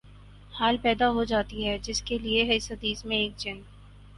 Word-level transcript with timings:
حال 0.53 0.77
پیدا 0.81 1.09
ہو 1.09 1.23
جاتی 1.23 1.67
ہے 1.67 1.77
جس 1.81 2.01
کے 2.01 2.17
لیے 2.17 2.55
اس 2.55 2.71
حدیث 2.71 3.05
میں 3.05 3.17
ایک 3.17 3.37
جن 3.37 3.61